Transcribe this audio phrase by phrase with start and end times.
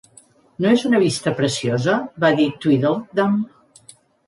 [0.63, 3.39] "No és una vista preciosa?" va dir Tweedledum.